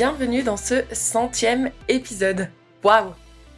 [0.00, 2.48] bienvenue dans ce centième épisode.
[2.82, 3.12] Waouh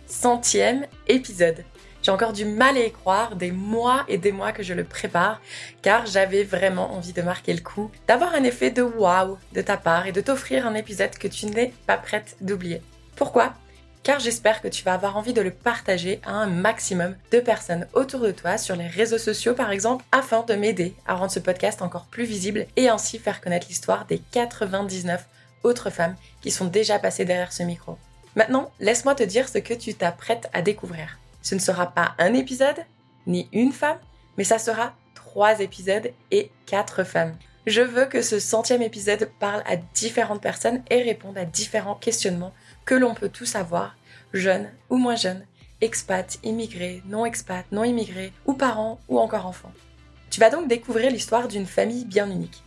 [0.08, 1.64] Centième épisode.
[2.02, 4.82] J'ai encore du mal à y croire, des mois et des mois que je le
[4.82, 5.40] prépare,
[5.82, 9.76] car j'avais vraiment envie de marquer le coup, d'avoir un effet de waouh de ta
[9.76, 12.82] part et de t'offrir un épisode que tu n'es pas prête d'oublier.
[13.14, 13.54] Pourquoi?
[14.02, 17.86] Car j'espère que tu vas avoir envie de le partager à un maximum de personnes
[17.92, 21.38] autour de toi sur les réseaux sociaux par exemple afin de m'aider à rendre ce
[21.38, 25.24] podcast encore plus visible et ainsi faire connaître l'histoire des 99
[25.62, 27.98] autres femmes qui sont déjà passées derrière ce micro.
[28.34, 31.18] Maintenant, laisse-moi te dire ce que tu t'apprêtes à découvrir.
[31.42, 32.84] Ce ne sera pas un épisode,
[33.26, 33.98] ni une femme,
[34.38, 37.36] mais ça sera trois épisodes et quatre femmes.
[37.66, 42.52] Je veux que ce centième épisode parle à différentes personnes et réponde à différents questionnements
[42.84, 43.96] que l'on peut tous avoir,
[44.32, 45.44] jeunes ou moins jeunes,
[45.80, 49.72] expats, immigrés, non expats, non immigrés, ou parents ou encore enfants.
[50.30, 52.62] Tu vas donc découvrir l'histoire d'une famille bien unique.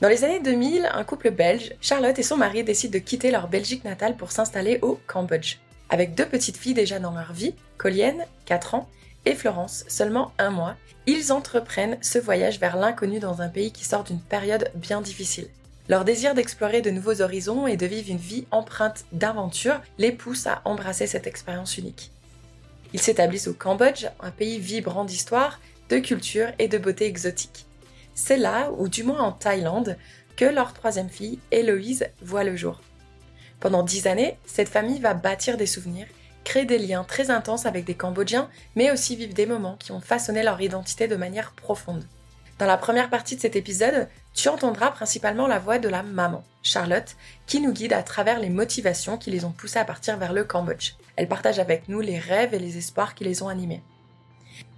[0.00, 3.48] Dans les années 2000, un couple belge, Charlotte et son mari décident de quitter leur
[3.48, 5.56] Belgique natale pour s'installer au Cambodge.
[5.88, 8.88] Avec deux petites filles déjà dans leur vie, Colienne, 4 ans,
[9.26, 13.84] et Florence, seulement un mois, ils entreprennent ce voyage vers l'inconnu dans un pays qui
[13.84, 15.48] sort d'une période bien difficile.
[15.88, 20.46] Leur désir d'explorer de nouveaux horizons et de vivre une vie empreinte d'aventure les pousse
[20.46, 22.12] à embrasser cette expérience unique.
[22.92, 27.66] Ils s'établissent au Cambodge, un pays vibrant d'histoire, de culture et de beauté exotique.
[28.18, 29.96] C'est là, ou du moins en Thaïlande,
[30.36, 32.80] que leur troisième fille, Héloïse, voit le jour.
[33.60, 36.08] Pendant dix années, cette famille va bâtir des souvenirs,
[36.42, 40.00] créer des liens très intenses avec des Cambodgiens, mais aussi vivre des moments qui ont
[40.00, 42.04] façonné leur identité de manière profonde.
[42.58, 46.42] Dans la première partie de cet épisode, tu entendras principalement la voix de la maman,
[46.64, 47.14] Charlotte,
[47.46, 50.42] qui nous guide à travers les motivations qui les ont poussées à partir vers le
[50.42, 50.94] Cambodge.
[51.14, 53.82] Elle partage avec nous les rêves et les espoirs qui les ont animés.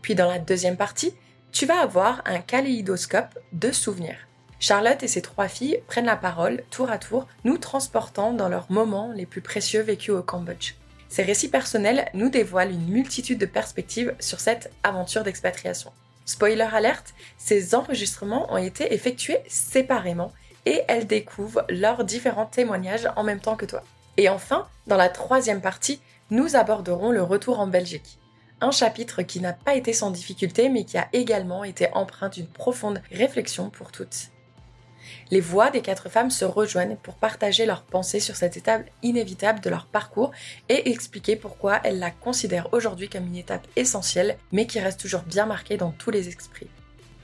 [0.02, 1.14] Puis dans la deuxième partie,
[1.52, 4.28] tu vas avoir un kaléidoscope de souvenirs.
[4.58, 8.70] Charlotte et ses trois filles prennent la parole tour à tour, nous transportant dans leurs
[8.70, 10.74] moments les plus précieux vécus au Cambodge.
[11.08, 15.92] Ces récits personnels nous dévoilent une multitude de perspectives sur cette aventure d'expatriation.
[16.24, 20.32] Spoiler alerte, ces enregistrements ont été effectués séparément
[20.66, 23.82] et elles découvrent leurs différents témoignages en même temps que toi.
[24.18, 26.00] Et enfin, dans la troisième partie,
[26.30, 28.19] nous aborderons le retour en Belgique.
[28.60, 32.46] Un chapitre qui n'a pas été sans difficulté mais qui a également été empreint d'une
[32.46, 34.30] profonde réflexion pour toutes.
[35.30, 39.60] Les voix des quatre femmes se rejoignent pour partager leurs pensées sur cette étape inévitable
[39.60, 40.32] de leur parcours
[40.68, 45.22] et expliquer pourquoi elles la considèrent aujourd'hui comme une étape essentielle, mais qui reste toujours
[45.22, 46.68] bien marquée dans tous les esprits.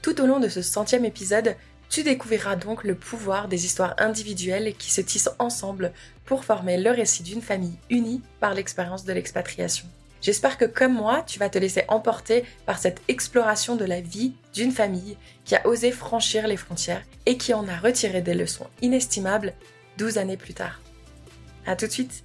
[0.03, 1.56] Tout au long de ce centième épisode,
[1.88, 5.92] tu découvriras donc le pouvoir des histoires individuelles qui se tissent ensemble
[6.24, 9.86] pour former le récit d'une famille unie par l'expérience de l'expatriation.
[10.22, 14.32] J'espère que comme moi, tu vas te laisser emporter par cette exploration de la vie
[14.54, 18.66] d'une famille qui a osé franchir les frontières et qui en a retiré des leçons
[18.82, 19.53] inestimables
[19.99, 20.81] 12 années plus tard.
[21.66, 22.25] A tout de suite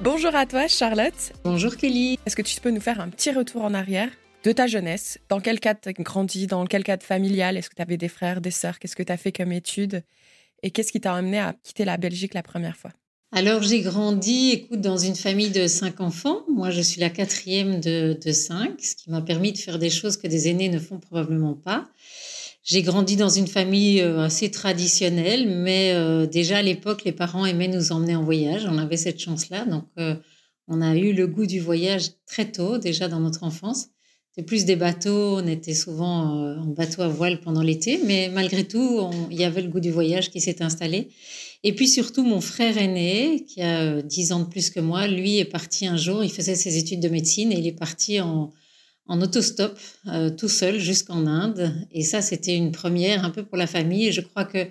[0.00, 1.32] Bonjour à toi Charlotte.
[1.44, 2.18] Bonjour Kelly.
[2.26, 4.10] Est-ce que tu peux nous faire un petit retour en arrière
[4.42, 5.18] de ta jeunesse?
[5.30, 6.46] Dans quel cadre tu as grandi?
[6.46, 7.56] Dans quel cadre familial?
[7.56, 8.78] Est-ce que tu avais des frères, des sœurs?
[8.78, 10.02] Qu'est-ce que tu as fait comme études?
[10.64, 12.90] Et qu'est-ce qui t'a amené à quitter la Belgique la première fois?
[13.32, 16.42] Alors, j'ai grandi, écoute, dans une famille de cinq enfants.
[16.48, 20.16] Moi, je suis la quatrième de, cinq, ce qui m'a permis de faire des choses
[20.16, 21.86] que des aînés ne font probablement pas.
[22.62, 27.44] J'ai grandi dans une famille euh, assez traditionnelle, mais euh, déjà à l'époque, les parents
[27.44, 28.64] aimaient nous emmener en voyage.
[28.66, 29.66] On avait cette chance-là.
[29.66, 30.14] Donc, euh,
[30.66, 33.88] on a eu le goût du voyage très tôt, déjà dans notre enfance.
[34.34, 38.28] C'était plus des bateaux, on était souvent euh, en bateau à voile pendant l'été, mais
[38.34, 41.10] malgré tout, il y avait le goût du voyage qui s'est installé.
[41.62, 45.06] Et puis surtout, mon frère aîné, qui a 10 euh, ans de plus que moi,
[45.06, 48.20] lui est parti un jour, il faisait ses études de médecine et il est parti
[48.20, 48.52] en,
[49.06, 49.78] en autostop
[50.08, 51.72] euh, tout seul jusqu'en Inde.
[51.92, 54.08] Et ça, c'était une première un peu pour la famille.
[54.08, 54.66] Et je crois que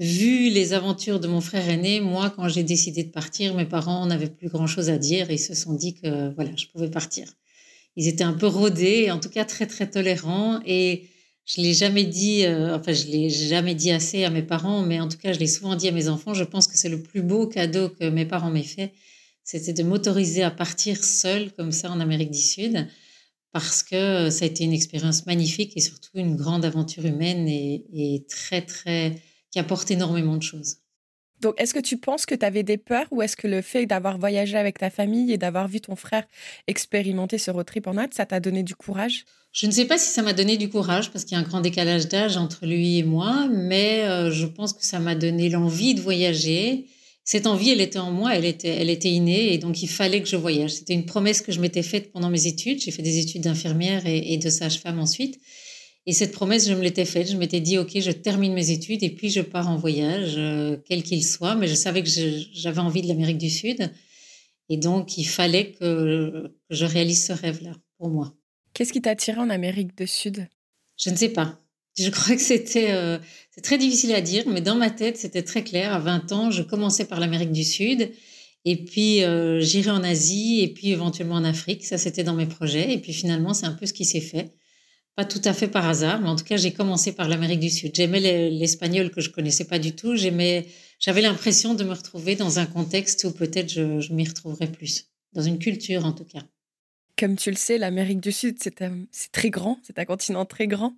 [0.00, 4.04] vu les aventures de mon frère aîné, moi, quand j'ai décidé de partir, mes parents
[4.06, 7.28] n'avaient plus grand-chose à dire et ils se sont dit que voilà, je pouvais partir
[7.96, 10.60] ils étaient un peu rodés, en tout cas très très tolérants.
[10.66, 11.08] Et
[11.46, 15.00] je l'ai jamais dit, euh, enfin je l'ai jamais dit assez à mes parents, mais
[15.00, 16.34] en tout cas je l'ai souvent dit à mes enfants.
[16.34, 18.92] Je pense que c'est le plus beau cadeau que mes parents m'aient fait,
[19.44, 22.88] c'était de m'autoriser à partir seule comme ça en Amérique du Sud,
[23.52, 27.84] parce que ça a été une expérience magnifique et surtout une grande aventure humaine et,
[27.94, 29.16] et très très
[29.50, 30.76] qui apporte énormément de choses.
[31.40, 33.86] Donc, est-ce que tu penses que tu avais des peurs ou est-ce que le fait
[33.86, 36.24] d'avoir voyagé avec ta famille et d'avoir vu ton frère
[36.66, 39.24] expérimenter ce road trip en Inde, ça t'a donné du courage?
[39.52, 41.46] Je ne sais pas si ça m'a donné du courage parce qu'il y a un
[41.46, 45.48] grand décalage d'âge entre lui et moi, mais euh, je pense que ça m'a donné
[45.48, 46.86] l'envie de voyager.
[47.24, 50.20] Cette envie, elle était en moi, elle était, elle était innée et donc il fallait
[50.22, 50.72] que je voyage.
[50.72, 52.80] C'était une promesse que je m'étais faite pendant mes études.
[52.80, 55.40] J'ai fait des études d'infirmière et, et de sage-femme ensuite.
[56.06, 57.28] Et cette promesse, je me l'étais faite.
[57.30, 60.76] Je m'étais dit, OK, je termine mes études et puis je pars en voyage, euh,
[60.86, 61.56] quel qu'il soit.
[61.56, 62.08] Mais je savais que
[62.52, 63.90] j'avais envie de l'Amérique du Sud.
[64.68, 68.34] Et donc, il fallait que, je réalise ce rêve-là pour moi.
[68.72, 70.46] Qu'est-ce qui t'a attiré en Amérique du Sud?
[70.96, 71.60] Je ne sais pas.
[71.98, 73.18] Je crois que c'était euh,
[73.50, 75.92] c'est très difficile à dire, mais dans ma tête, c'était très clair.
[75.92, 78.12] À 20 ans, je commençais par l'Amérique du Sud.
[78.64, 81.84] Et puis, euh, j'irai en Asie et puis éventuellement en Afrique.
[81.84, 82.92] Ça, c'était dans mes projets.
[82.92, 84.52] Et puis finalement, c'est un peu ce qui s'est fait.
[85.16, 87.70] Pas tout à fait par hasard, mais en tout cas, j'ai commencé par l'Amérique du
[87.70, 87.92] Sud.
[87.94, 88.20] J'aimais
[88.50, 90.14] l'espagnol que je connaissais pas du tout.
[90.14, 90.66] J'aimais,
[90.98, 95.06] j'avais l'impression de me retrouver dans un contexte où peut-être je, m'y retrouverais plus.
[95.32, 96.42] Dans une culture, en tout cas.
[97.18, 99.80] Comme tu le sais, l'Amérique du Sud, c'est très grand.
[99.84, 100.94] C'est un continent très grand.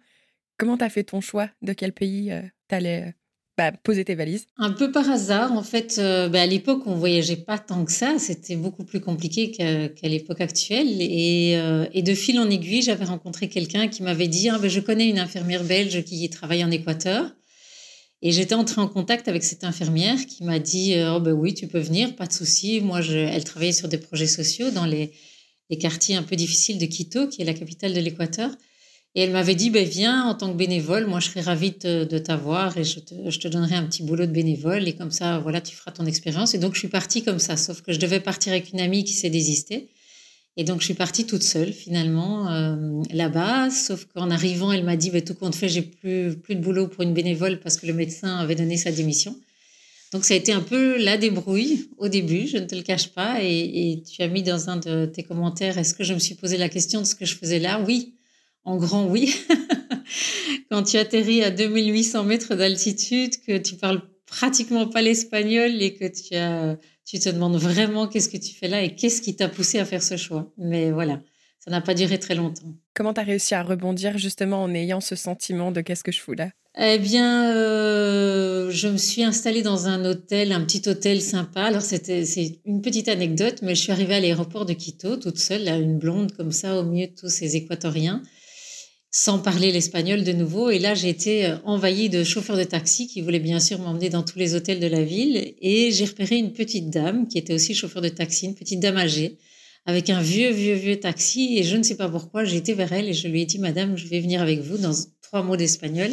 [0.57, 1.49] Comment tu as fait ton choix?
[1.63, 2.43] De quel pays euh,
[2.73, 3.13] euh,
[3.59, 5.51] bah, poser tes valises Un peu par hasard.
[5.53, 8.17] En fait, euh, bah, à l'époque, on voyageait pas tant que ça.
[8.21, 10.87] C'était beaucoup plus compliqué qu'à l'époque actuelle.
[11.01, 15.09] Et, de fil en aiguille, j'avais rencontré quelqu'un qui m'avait dit ah, bah, Je connais
[15.09, 17.35] une infirmière belge qui travaille en Équateur.
[18.23, 21.67] Et j'étais entrée en contact avec cette infirmière qui m'a dit oh, ben Oui, tu
[21.67, 22.81] peux venir, pas de souci.
[22.81, 23.17] Moi, je...
[23.17, 25.11] elle travaillait sur des projets sociaux dans les
[25.81, 28.53] quartiers un peu difficiles de Quito, qui est la capitale de l'Équateur.
[29.15, 32.19] Et elle m'avait dit, ben, viens en tant que bénévole, moi je serais ravie de,
[32.19, 35.39] t'avoir et je te, je te, donnerai un petit boulot de bénévole et comme ça,
[35.39, 36.55] voilà, tu feras ton expérience.
[36.55, 39.05] Et donc je suis partie comme ça, sauf que je devais partir avec une amie
[39.05, 39.89] qui s'est désistée.
[40.57, 44.97] Et donc je suis partie toute seule finalement euh, là-bas, sauf qu'en arrivant, elle m'a
[44.97, 47.87] dit, ben, tout compte fait, j'ai plus, plus de boulot pour une bénévole parce que
[47.87, 49.37] le médecin avait donné sa démission.
[50.13, 53.09] Donc ça a été un peu la débrouille au début, je ne te le cache
[53.09, 53.43] pas.
[53.43, 56.35] Et, et tu as mis dans un de tes commentaires, est-ce que je me suis
[56.35, 57.83] posé la question de ce que je faisais là?
[57.87, 58.18] Oui,
[58.69, 59.35] en grand oui.
[60.71, 66.05] Quand tu atterris à 2800 mètres d'altitude, que tu parles pratiquement pas l'espagnol et que
[66.05, 66.77] tu, as,
[67.07, 69.87] tu te demandes vraiment qu'est-ce que tu fais là et qu'est-ce qui t'a poussé à
[69.87, 70.53] faire ce choix.
[70.59, 71.21] Mais voilà,
[71.61, 72.75] ça n'a pas duré très longtemps.
[72.95, 76.21] Comment tu as réussi à rebondir justement en ayant ce sentiment de qu'est-ce que je
[76.21, 76.51] fous là?
[76.79, 81.63] Eh bien, euh, je me suis installée dans un hôtel, un petit hôtel sympa.
[81.63, 85.39] Alors, c'était, c'est une petite anecdote, mais je suis arrivée à l'aéroport de Quito toute
[85.39, 88.23] seule, là, une blonde comme ça, au milieu de tous ces équatoriens
[89.11, 90.71] sans parler l'espagnol de nouveau.
[90.71, 94.11] Et là, j'ai été euh, envahie de chauffeurs de taxi qui voulaient bien sûr m'emmener
[94.11, 95.55] dans tous les hôtels de la ville.
[95.61, 98.99] Et j'ai repéré une petite dame qui était aussi chauffeur de taxi, une petite dame
[98.99, 99.39] âgée,
[99.87, 101.57] avec un vieux, vieux, vieux taxi.
[101.59, 103.59] Et je ne sais pas pourquoi, j'ai été vers elle et je lui ai dit,
[103.59, 106.11] Madame, je vais venir avec vous dans trois mots d'espagnol.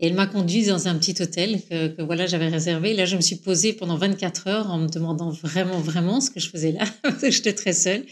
[0.00, 2.90] Et elle m'a conduit dans un petit hôtel que, que voilà, j'avais réservé.
[2.90, 6.30] Et là, je me suis posée pendant 24 heures en me demandant vraiment, vraiment ce
[6.30, 8.04] que je faisais là, parce que j'étais très seule.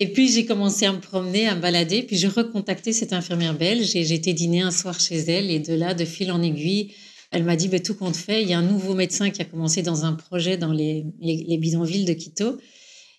[0.00, 3.56] Et puis j'ai commencé à me promener, à me balader, puis j'ai recontacté cette infirmière
[3.56, 6.92] belge et été dîner un soir chez elle et de là, de fil en aiguille,
[7.34, 9.44] elle m'a dit bah, tout compte fait, il y a un nouveau médecin qui a
[9.44, 12.58] commencé dans un projet dans les, les, bidonvilles de Quito.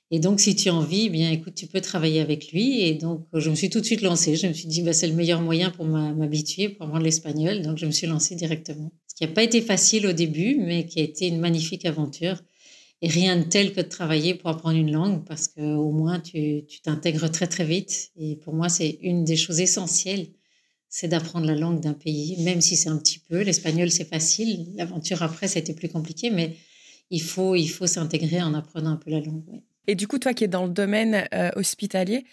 [0.09, 2.81] Et donc, si tu as envie, eh bien, écoute, tu peux travailler avec lui.
[2.81, 4.35] Et donc, je me suis tout de suite lancée.
[4.37, 7.61] Je me suis dit, bah, c'est le meilleur moyen pour m'habituer, pour apprendre l'espagnol.
[7.61, 8.93] Donc, je me suis lancée directement.
[9.07, 12.37] Ce qui n'a pas été facile au début, mais qui a été une magnifique aventure.
[13.01, 16.19] Et rien de tel que de travailler pour apprendre une langue parce que au moins
[16.19, 18.11] tu t'intègres très très vite.
[18.17, 20.27] Et pour moi, c'est une des choses essentielles,
[20.89, 23.41] c'est d'apprendre la langue d'un pays, même si c'est un petit peu.
[23.41, 24.73] L'espagnol, c'est facile.
[24.75, 26.55] L'aventure après, c'était plus compliqué, mais
[27.09, 29.61] il faut, il faut s'intégrer en apprenant un peu la langue.
[29.87, 32.25] Et du coup, toi qui es dans le domaine euh, hospitalier,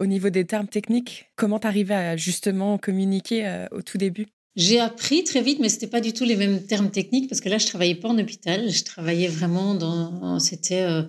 [0.00, 4.26] au niveau des termes techniques, comment t'arrivais à justement communiquer euh, au tout début?
[4.56, 7.48] J'ai appris très vite, mais c'était pas du tout les mêmes termes techniques parce que
[7.48, 8.70] là, je travaillais pas en hôpital.
[8.70, 11.02] Je travaillais vraiment dans, c'était, euh,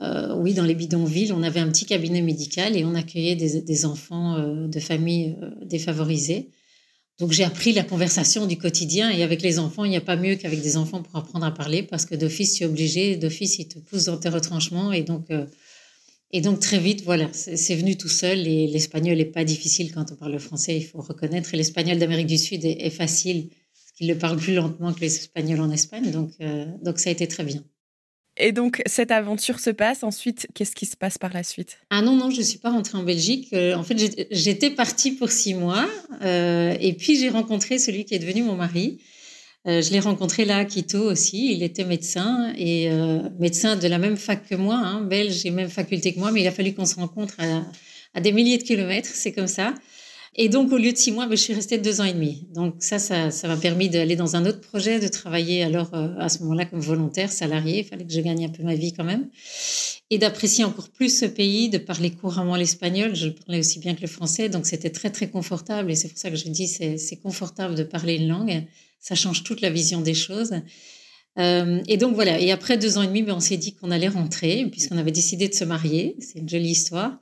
[0.00, 1.32] euh, oui, dans les bidonvilles.
[1.32, 6.48] On avait un petit cabinet médical et on accueillait des, enfants euh, de familles défavorisées.
[7.18, 10.16] Donc j'ai appris la conversation du quotidien et avec les enfants, il n'y a pas
[10.16, 13.58] mieux qu'avec des enfants pour apprendre à parler parce que d'office, tu es obligé, d'office,
[13.58, 15.26] ils te poussent dans tes retranchements et donc
[16.32, 18.46] et donc très vite, voilà, c'est venu tout seul.
[18.46, 21.52] Et l'espagnol n'est pas difficile quand on parle le français, il faut reconnaître.
[21.54, 25.14] Et l'espagnol d'Amérique du Sud est, facile, parce qu'il le parle plus lentement que les
[25.16, 26.10] Espagnols en Espagne.
[26.12, 27.64] Donc, euh, donc ça a été très bien.
[28.36, 30.04] Et donc cette aventure se passe.
[30.04, 31.78] Ensuite, qu'est-ce qui se passe par la suite?
[31.90, 33.48] Ah non, non, je ne suis pas rentrée en Belgique.
[33.52, 35.88] Euh, en fait, j'étais partie pour six mois.
[36.22, 39.00] Euh, et puis j'ai rencontré celui qui est devenu mon mari.
[39.66, 41.52] Euh, je l'ai rencontré là à Quito aussi.
[41.52, 45.50] Il était médecin et euh, médecin de la même fac que moi, hein, belge et
[45.50, 47.36] même faculté que moi, mais il a fallu qu'on se rencontre
[48.14, 49.74] à, des milliers de kilomètres, c'est comme ça.
[50.36, 52.46] Et donc, au lieu de six mois, ben, je suis restée deux ans et demi.
[52.54, 56.28] Donc ça, ça, m'a permis d'aller dans un autre projet, de travailler alors euh, à
[56.28, 57.80] ce moment-là comme volontaire, salarié.
[57.80, 59.28] Il fallait que je gagne un peu ma vie quand même.
[60.08, 63.14] Et d'apprécier encore plus ce pays, de parler couramment l'espagnol.
[63.14, 65.90] Je parlais aussi bien que le français, donc c'était très, très confortable.
[65.90, 68.64] Et c'est pour ça que je dis, c'est confortable de parler une langue
[69.00, 70.52] ça change toute la vision des choses.
[71.38, 73.90] Euh, et donc voilà, et après deux ans et demi, ben, on s'est dit qu'on
[73.90, 76.16] allait rentrer, puisqu'on avait décidé de se marier.
[76.20, 77.18] C'est une jolie histoire.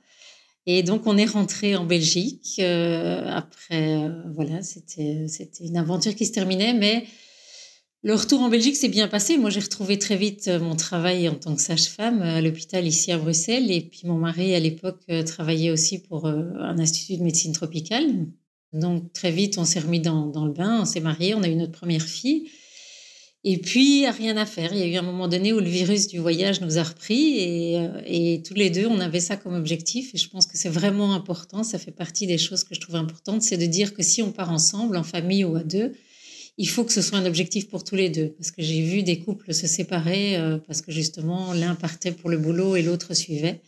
[0.66, 2.56] Et donc, on est rentré en Belgique.
[2.58, 5.26] Euh, après, euh, voilà, c'était
[5.60, 7.06] une aventure qui se terminait, mais
[8.02, 9.38] le retour en Belgique s'est bien passé.
[9.38, 13.18] Moi, j'ai retrouvé très vite mon travail en tant que sage-femme à l'hôpital ici à
[13.18, 13.70] Bruxelles.
[13.70, 18.26] Et puis, mon mari, à l'époque, travaillait aussi pour un institut de médecine tropicale.
[18.72, 21.54] Donc, très vite, on s'est remis dans, le bain, on s'est mariés, on a eu
[21.54, 22.50] notre première fille.
[23.44, 24.72] Et puis, rien à faire.
[24.72, 27.38] Il y a eu un moment donné où le virus du voyage nous a repris
[27.38, 30.14] et, euh, et, tous les deux, on avait ça comme objectif.
[30.14, 31.62] Et je pense que c'est vraiment important.
[31.62, 33.42] Ça fait partie des choses que je trouve importantes.
[33.42, 35.92] C'est de dire que si on part ensemble, en famille ou à deux,
[36.58, 38.34] il faut que ce soit un objectif pour tous les deux.
[38.36, 42.28] Parce que j'ai vu des couples se séparer euh, parce que justement, l'un partait pour
[42.28, 43.60] le boulot et l'autre suivait.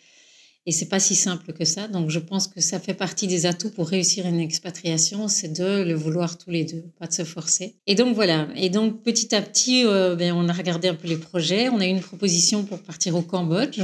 [0.67, 1.88] Et c'est pas si simple que ça.
[1.88, 5.83] Donc, je pense que ça fait partie des atouts pour réussir une expatriation, c'est de
[5.83, 7.76] le vouloir tous les deux, pas de se forcer.
[7.87, 8.49] Et donc, voilà.
[8.57, 11.71] Et donc, petit à petit, euh, ben, on a regardé un peu les projets.
[11.71, 13.81] On a eu une proposition pour partir au Cambodge.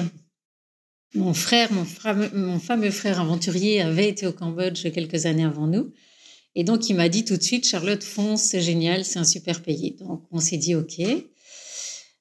[1.14, 1.86] Mon frère, mon,
[2.34, 5.92] mon fameux frère aventurier avait été au Cambodge quelques années avant nous.
[6.54, 9.62] Et donc, il m'a dit tout de suite, Charlotte, fonce, c'est génial, c'est un super
[9.62, 9.96] pays.
[9.98, 11.00] Donc, on s'est dit, OK.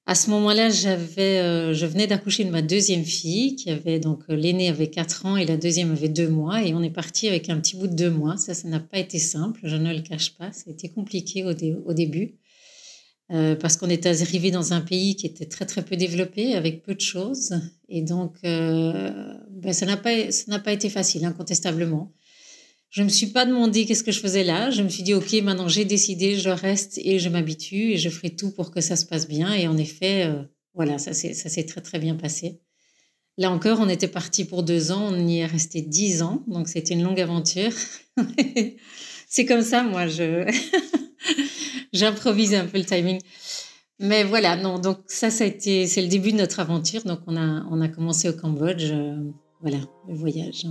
[0.07, 4.21] À ce moment-là, j'avais, euh, je venais d'accoucher de ma deuxième fille, qui avait donc
[4.29, 7.27] euh, l'aînée avait 4 ans et la deuxième avait 2 mois, et on est parti
[7.27, 8.37] avec un petit bout de 2 mois.
[8.37, 10.51] Ça, ça n'a pas été simple, je ne le cache pas.
[10.51, 12.35] Ça a été compliqué au, au début,
[13.31, 16.83] euh, parce qu'on était arrivé dans un pays qui était très très peu développé, avec
[16.83, 17.55] peu de choses,
[17.89, 22.13] et donc euh, ben, ça n'a pas ça n'a pas été facile, incontestablement.
[22.95, 24.71] Je me suis pas demandé qu'est-ce que je faisais là.
[24.71, 28.07] Je me suis dit, OK, maintenant j'ai décidé, je reste et je m'habitue et je
[28.07, 29.51] ferai tout pour que ça se passe bien.
[29.51, 32.61] Et en effet, euh, voilà, ça s'est très, très bien passé.
[33.37, 36.69] Là encore, on était parti pour deux ans, on y est resté dix ans, donc
[36.69, 37.73] c'était une longue aventure.
[39.27, 40.49] c'est comme ça, moi, je
[41.91, 43.19] j'improvise un peu le timing.
[43.99, 47.03] Mais voilà, non, donc ça, ça a été, c'est le début de notre aventure.
[47.03, 49.17] Donc on a, on a commencé au Cambodge, euh,
[49.59, 50.65] voilà, le voyage.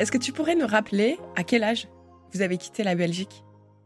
[0.00, 1.88] Est-ce que tu pourrais nous rappeler à quel âge
[2.32, 3.42] vous avez quitté la Belgique?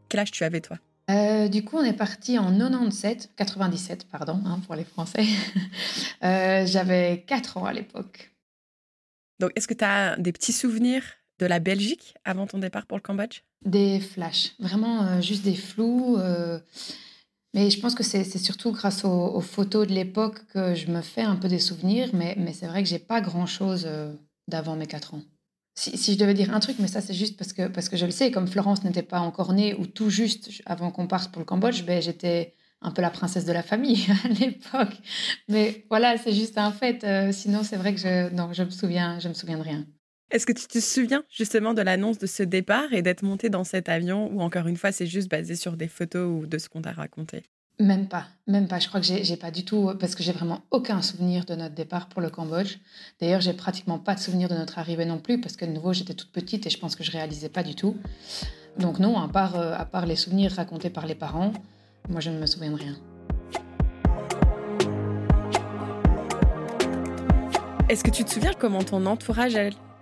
[0.09, 0.77] Quel âge tu avais toi?
[1.09, 5.25] Euh, du coup, on est parti en 97, 97, pardon, hein, pour les Français.
[6.23, 8.31] Euh, j'avais 4 ans à l'époque.
[9.41, 11.03] Donc, est-ce que tu as des petits souvenirs
[11.39, 13.41] de la Belgique avant ton départ pour le Cambodge?
[13.65, 16.17] Des flashs, vraiment euh, juste des flous.
[17.53, 21.23] mais je pense que c'est surtout grâce aux, photos de l'époque que je me fais
[21.23, 22.11] un peu des souvenirs.
[22.13, 23.85] Mais, mais c'est vrai que j'ai pas grand-chose
[24.47, 25.23] d'avant mes 4 ans.
[25.75, 28.05] Si, je devais dire un truc, mais ça c'est juste parce que, parce que je
[28.05, 31.39] le sais, comme Florence n'était pas encore née ou tout juste avant qu'on parte pour
[31.39, 34.95] le Cambodge, ben, j'étais un peu la princesse de la famille à l'époque.
[35.47, 37.03] Mais voilà, c'est juste un fait.
[37.03, 39.85] Euh, sinon, c'est vrai que je, non, je me souviens, je me souviens de rien.
[40.29, 43.63] Est-ce que tu te souviens justement de l'annonce de ce départ et d'être montée dans
[43.63, 46.69] cet avion ou encore une fois c'est juste basé sur des photos ou de ce
[46.69, 47.43] qu'on t'a raconté?
[47.79, 48.79] Même pas, même pas.
[48.79, 51.75] Je crois que j'ai pas du tout, parce que j'ai vraiment aucun souvenir de notre
[51.75, 52.77] départ pour le Cambodge.
[53.19, 55.93] D'ailleurs, j'ai pratiquement pas de souvenir de notre arrivée non plus, parce que de nouveau,
[55.93, 57.97] j'étais toute petite et je pense que je réalisais pas du tout.
[58.77, 61.53] Donc non, à part, euh, à part les souvenirs racontés par les parents,
[62.09, 62.95] moi je ne me souviens de rien.
[67.89, 69.57] Est-ce que tu te souviens comment ton entourage,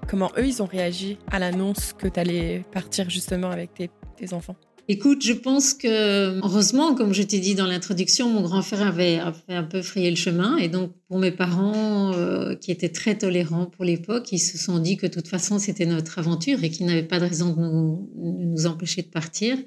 [0.08, 3.74] comment eux, ils ont réagi à l'annonce que tu allais partir justement avec
[4.16, 4.56] tes enfants?
[4.88, 9.20] Écoute, je pense que, heureusement, comme je t'ai dit dans l'introduction, mon grand frère avait,
[9.48, 10.58] un peu frayé le chemin.
[10.58, 14.80] Et donc, pour mes parents, euh, qui étaient très tolérants pour l'époque, ils se sont
[14.80, 17.62] dit que de toute façon, c'était notre aventure et qu'ils n'avaient pas de raison de
[17.62, 19.58] nous, empêcher de partir.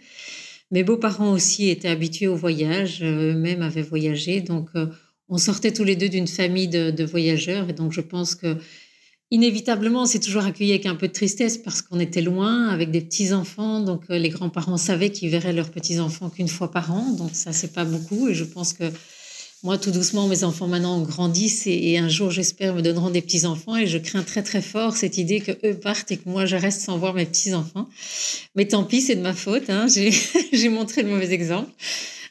[0.71, 4.41] Mes beaux-parents aussi étaient habitués au voyage, euh, eux-mêmes avaient voyagé.
[4.41, 4.87] Donc, euh,
[5.29, 7.71] on sortait tous les deux d'une famille de, de, voyageurs.
[7.71, 8.57] Et donc, je pense que
[9.35, 12.93] Inévitablement, on s'est toujours accueilli avec un peu de tristesse parce qu'on était loin, avec
[12.93, 13.81] des petits-enfants.
[13.81, 17.11] Donc, euh, les grands-parents savaient qu'ils verraient leurs petits-enfants qu'une fois par an.
[17.11, 18.29] Donc, ça, c'est pas beaucoup.
[18.29, 18.85] Et je pense que
[19.65, 23.77] moi, tout doucement, mes enfants maintenant grandissent et, un jour, j'espère, me donneront des petits-enfants.
[23.77, 26.55] Et je crains très, très fort cette idée que eux partent et que moi, je
[26.55, 27.89] reste sans voir mes petits-enfants.
[28.55, 29.69] Mais tant pis, c'est de ma faute.
[29.69, 29.89] Hein.
[30.53, 31.73] J'ai montré le mauvais exemple.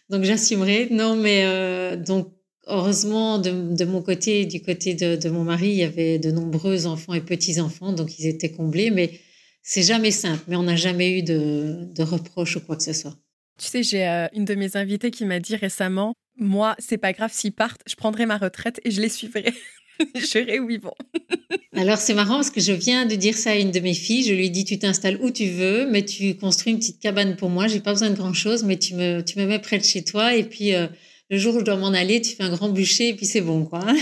[0.10, 0.88] Donc, j'assumerai.
[0.90, 2.30] Non, mais euh, donc,
[2.68, 7.14] Heureusement, de, mon côté, du côté de, mon mari, il y avait de nombreux enfants
[7.14, 9.20] et petits-enfants, donc ils étaient comblés, mais
[9.62, 13.18] c'est jamais simple, mais on n'a jamais eu de, reproches ou quoi que ce soit.
[13.58, 17.14] Tu sais, j'ai euh, une de mes invitées qui m'a dit récemment, moi, c'est pas
[17.14, 19.54] grave s'ils partent, je prendrai ma retraite et je les suivrai.
[20.16, 20.96] je serai où ils vont.
[21.76, 24.24] Alors c'est marrant parce que je viens de dire ça à une de mes filles.
[24.24, 27.36] Je lui ai dit tu t'installes où tu veux, mais tu construis une petite cabane
[27.36, 27.68] pour moi.
[27.68, 30.04] J'ai pas besoin de grand chose, mais tu me tu me mets près de chez
[30.04, 30.88] toi et puis euh,
[31.30, 33.42] le jour où je dois m'en aller, tu fais un grand bûcher et puis c'est
[33.42, 33.86] bon, quoi.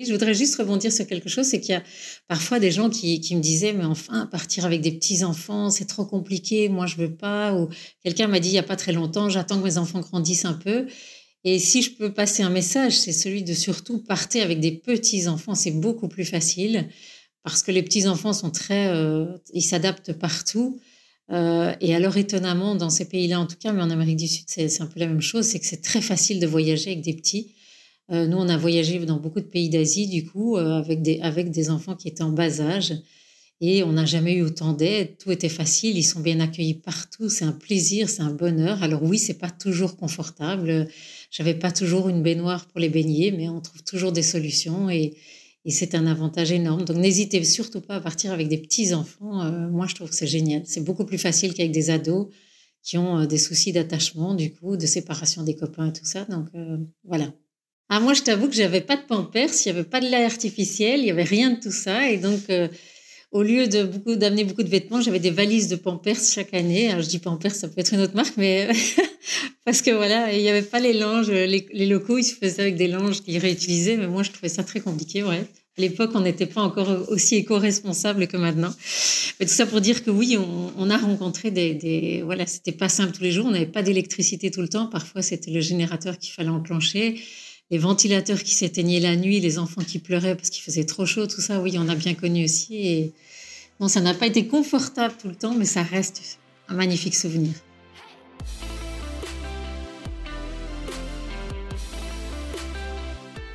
[0.00, 1.82] je voudrais juste rebondir sur quelque chose, c'est qu'il y a
[2.28, 6.68] parfois des gens qui, me disaient, mais enfin, partir avec des petits-enfants, c'est trop compliqué,
[6.68, 7.54] moi je veux pas.
[7.54, 7.68] Ou
[8.02, 10.54] quelqu'un m'a dit il y a pas très longtemps, j'attends que mes enfants grandissent un
[10.54, 10.86] peu.
[11.44, 15.28] Et si je peux passer un message, c'est celui de surtout partir avec des petits
[15.28, 15.54] enfants.
[15.54, 16.88] C'est beaucoup plus facile
[17.42, 20.80] parce que les petits enfants sont très, euh, ils s'adaptent partout.
[21.30, 24.44] Euh, et alors étonnamment, dans ces pays-là, en tout cas, mais en Amérique du Sud,
[24.46, 27.14] c'est un peu la même chose, c'est que c'est très facile de voyager avec des
[27.14, 27.54] petits.
[28.10, 31.50] Euh, nous, on a voyagé dans beaucoup de pays d'Asie, du coup, avec des avec
[31.50, 32.94] des enfants qui étaient en bas âge.
[33.60, 37.28] Et on n'a jamais eu autant d'aide, tout était facile, ils sont bien accueillis partout,
[37.28, 38.82] c'est un plaisir, c'est un bonheur.
[38.84, 40.88] Alors oui, c'est pas toujours confortable,
[41.32, 45.16] j'avais pas toujours une baignoire pour les baigner, mais on trouve toujours des solutions et,
[45.70, 46.84] c'est un avantage énorme.
[46.84, 49.42] Donc n'hésitez surtout pas à partir avec des petits enfants.
[49.42, 50.62] Euh, moi, je trouve que c'est génial.
[50.64, 52.28] C'est beaucoup plus facile qu'avec des ados
[52.82, 56.24] qui ont euh, des soucis d'attachement, du coup, de séparation des copains et tout ça.
[56.24, 57.32] Donc euh, voilà.
[57.88, 60.24] Ah, moi, je t'avoue que j'avais pas de pampers, il y avait pas de lait
[60.24, 62.40] artificiel, il y avait rien de tout ça, et donc
[63.30, 66.90] au lieu de beaucoup d'amener beaucoup de vêtements, j'avais des valises de Pampers chaque année.
[66.90, 68.68] Alors je dis Pampers, ça peut être une autre marque, mais
[69.64, 72.76] parce que voilà, il n'y avait pas les langes, les, locaux, ils se faisaient avec
[72.76, 75.44] des langes qu'ils réutilisaient, mais moi je trouvais ça très compliqué, ouais.
[75.76, 78.74] À l'époque, on n'était pas encore aussi éco-responsable que maintenant.
[79.38, 80.36] Mais tout ça pour dire que oui,
[80.76, 83.46] on, a rencontré des, des voilà, c'était pas simple tous les jours.
[83.46, 84.86] On n'avait pas d'électricité tout le temps.
[84.86, 87.20] Parfois, c'était le générateur qu'il fallait enclencher
[87.70, 91.26] les ventilateurs qui s'éteignaient la nuit, les enfants qui pleuraient parce qu'il faisait trop chaud,
[91.26, 92.86] tout ça, oui, on a bien connu aussi.
[92.86, 93.12] Et
[93.78, 97.52] bon, ça n'a pas été confortable tout le temps, mais ça reste un magnifique souvenir.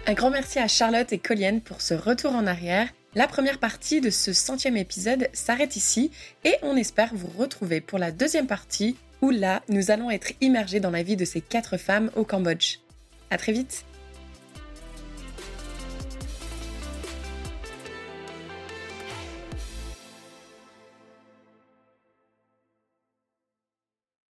[0.05, 2.89] Un grand merci à Charlotte et Colienne pour ce retour en arrière.
[3.15, 6.11] La première partie de ce centième épisode s'arrête ici
[6.43, 10.79] et on espère vous retrouver pour la deuxième partie où là, nous allons être immergés
[10.79, 12.79] dans la vie de ces quatre femmes au Cambodge.
[13.31, 13.85] À très vite!